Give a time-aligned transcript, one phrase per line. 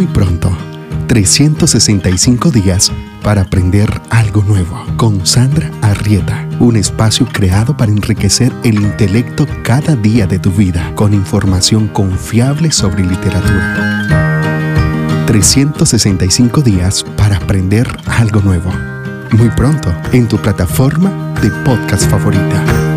[0.00, 0.50] Muy pronto,
[1.08, 2.90] 365 días
[3.22, 9.96] para aprender algo nuevo con Sandra Arrieta, un espacio creado para enriquecer el intelecto cada
[9.96, 14.06] día de tu vida con información confiable sobre literatura.
[15.26, 18.72] 365 días para aprender algo nuevo.
[19.32, 22.89] Muy pronto en tu plataforma de podcast favorita.